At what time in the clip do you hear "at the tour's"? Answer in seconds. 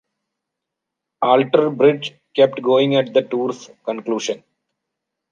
2.95-3.69